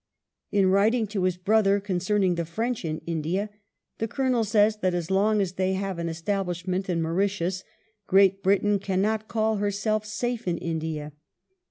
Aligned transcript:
In 0.49 0.65
writing 0.71 1.05
to 1.09 1.25
his 1.25 1.37
brother 1.37 1.79
concerning 1.79 2.33
the 2.33 2.43
French 2.43 2.83
in 2.83 3.03
India, 3.05 3.51
the 3.99 4.07
Colonel 4.07 4.43
says 4.43 4.77
that 4.77 4.95
as 4.95 5.11
long 5.11 5.39
as 5.41 5.51
they 5.53 5.73
have 5.73 5.99
an 5.99 6.09
establish 6.09 6.65
ment 6.65 6.89
in 6.89 6.97
the 6.97 7.03
Mauritius," 7.03 7.63
Great 8.07 8.41
Britain 8.41 8.79
cannot 8.79 9.27
call 9.27 9.57
herself 9.57 10.03
safe 10.07 10.47
in 10.47 10.57
India." 10.57 11.11